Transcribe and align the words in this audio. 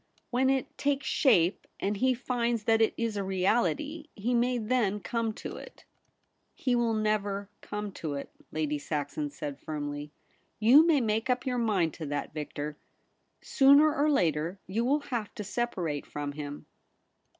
When 0.31 0.49
it 0.49 0.75
takes 0.79 1.05
shape 1.05 1.67
and 1.79 1.95
he 1.97 2.15
finds 2.15 2.63
that 2.63 2.81
it 2.81 2.95
is 2.97 3.17
a 3.17 3.23
reality, 3.23 4.07
he 4.15 4.33
may 4.33 4.57
then 4.57 4.99
come 4.99 5.31
to 5.33 5.57
it.' 5.57 5.85
62 5.85 5.85
THE 5.85 5.85
REBEL 5.85 5.85
ROSE.' 5.85 6.53
He 6.55 6.75
will 6.75 6.93
never 6.95 7.49
come 7.61 7.91
to 7.91 8.13
it,' 8.15 8.31
Lady 8.51 8.79
Saxon 8.79 9.29
said 9.29 9.59
firmly. 9.59 10.11
* 10.35 10.59
You 10.59 10.83
may 10.87 11.01
make 11.01 11.29
up 11.29 11.45
your 11.45 11.59
mind 11.59 11.93
to 11.93 12.07
that, 12.07 12.33
Victor. 12.33 12.77
Sooner 13.43 13.93
or 13.95 14.09
later, 14.09 14.57
you 14.65 14.83
will 14.83 15.01
have 15.01 15.35
to 15.35 15.43
separate 15.43 16.07
from 16.07 16.31
him.' 16.31 16.65